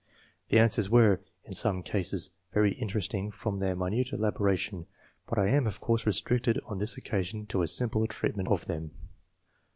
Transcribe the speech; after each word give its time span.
The 0.49 0.57
answers 0.57 0.89
were, 0.89 1.21
in 1.43 1.53
some 1.53 1.83
cases, 1.83 2.31
very 2.51 2.71
interesting 2.73 3.29
from 3.29 3.59
their 3.59 3.75
minute 3.75 4.09
elabo 4.11 4.39
ration, 4.39 4.87
but 5.27 5.37
I 5.37 5.49
am, 5.49 5.67
of 5.67 5.79
course, 5.79 6.07
restricted 6.07 6.59
on 6.65 6.79
this 6.79 6.97
occasion 6.97 7.45
to 7.49 7.61
a 7.61 7.67
simple 7.67 8.07
treatment 8.07 8.49
of 8.49 8.65
them. 8.65 8.89